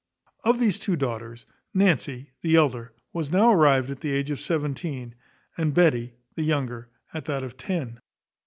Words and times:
Of 0.43 0.59
these 0.59 0.79
two 0.79 0.95
daughters, 0.95 1.45
Nancy, 1.75 2.31
the 2.41 2.55
elder, 2.55 2.91
was 3.13 3.31
now 3.31 3.53
arrived 3.53 3.91
at 3.91 3.99
the 3.99 4.09
age 4.09 4.31
of 4.31 4.39
seventeen, 4.39 5.13
and 5.55 5.75
Betty, 5.75 6.15
the 6.33 6.41
younger, 6.41 6.89
at 7.13 7.25
that 7.25 7.43
of 7.43 7.55
ten. 7.55 7.99